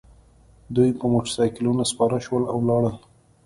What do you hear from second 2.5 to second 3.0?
او لاړل